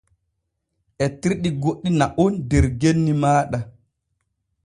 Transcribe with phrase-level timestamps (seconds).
[1.03, 3.59] Etirɗi goɗɗi na’on der genni maaɗa.